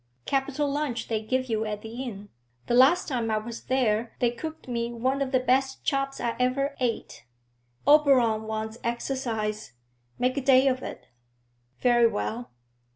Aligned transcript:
Capital 0.25 0.67
lunch 0.67 1.09
they 1.09 1.21
give 1.21 1.45
you 1.47 1.63
at 1.65 1.83
the 1.83 2.01
inn; 2.03 2.29
the 2.65 2.73
last 2.73 3.07
time 3.07 3.29
I 3.29 3.37
was 3.37 3.65
there 3.65 4.15
they 4.17 4.31
cooked 4.31 4.67
me 4.67 4.91
one 4.91 5.21
of 5.21 5.31
the 5.31 5.39
best 5.39 5.83
chops 5.83 6.19
I 6.19 6.35
ever 6.39 6.75
ate. 6.79 7.23
Oberon 7.85 8.47
wants 8.47 8.79
exercise; 8.83 9.73
make 10.17 10.37
a 10.37 10.41
day 10.41 10.67
of 10.67 10.81
it.' 10.81 11.05
'Very 11.81 12.07
well.' 12.07 12.49